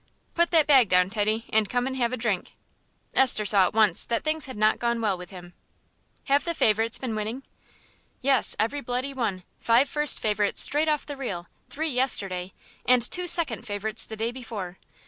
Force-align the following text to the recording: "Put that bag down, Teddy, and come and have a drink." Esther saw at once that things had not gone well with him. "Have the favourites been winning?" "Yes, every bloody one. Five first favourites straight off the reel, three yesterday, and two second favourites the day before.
"Put 0.33 0.49
that 0.49 0.65
bag 0.65 0.89
down, 0.89 1.11
Teddy, 1.11 1.45
and 1.53 1.69
come 1.69 1.85
and 1.85 1.95
have 1.95 2.11
a 2.11 2.17
drink." 2.17 2.53
Esther 3.13 3.45
saw 3.45 3.65
at 3.67 3.75
once 3.75 4.03
that 4.03 4.23
things 4.23 4.45
had 4.47 4.57
not 4.57 4.79
gone 4.79 4.99
well 4.99 5.15
with 5.15 5.29
him. 5.29 5.53
"Have 6.25 6.43
the 6.43 6.55
favourites 6.55 6.97
been 6.97 7.15
winning?" 7.15 7.43
"Yes, 8.19 8.55
every 8.59 8.81
bloody 8.81 9.13
one. 9.13 9.43
Five 9.59 9.87
first 9.87 10.19
favourites 10.19 10.59
straight 10.59 10.87
off 10.87 11.05
the 11.05 11.15
reel, 11.17 11.45
three 11.69 11.89
yesterday, 11.91 12.51
and 12.83 13.03
two 13.03 13.27
second 13.27 13.67
favourites 13.67 14.07
the 14.07 14.15
day 14.17 14.31
before. 14.31 14.79